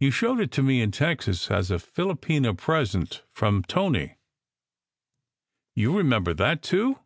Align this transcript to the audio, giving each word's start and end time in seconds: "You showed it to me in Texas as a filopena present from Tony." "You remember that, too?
"You 0.00 0.10
showed 0.10 0.40
it 0.40 0.50
to 0.54 0.64
me 0.64 0.82
in 0.82 0.90
Texas 0.90 1.48
as 1.48 1.70
a 1.70 1.78
filopena 1.78 2.54
present 2.58 3.22
from 3.30 3.62
Tony." 3.62 4.16
"You 5.76 5.96
remember 5.96 6.34
that, 6.34 6.60
too? 6.60 6.98